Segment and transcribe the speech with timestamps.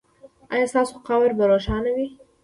[0.53, 2.07] ایا ستاسو قبر به روښانه وي؟